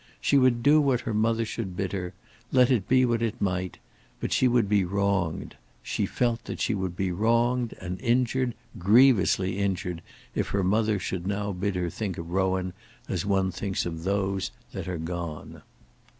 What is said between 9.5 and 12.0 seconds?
injured, if her mother should now bid her